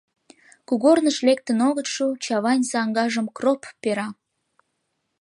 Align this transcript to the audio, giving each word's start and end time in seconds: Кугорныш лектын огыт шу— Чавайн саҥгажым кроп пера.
Кугорныш 0.67 1.17
лектын 1.27 1.59
огыт 1.69 1.87
шу— 1.93 2.05
Чавайн 2.23 2.61
саҥгажым 2.71 3.27
кроп 3.37 3.61
пера. 3.81 4.07